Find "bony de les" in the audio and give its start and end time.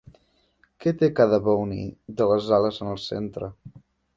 1.49-2.51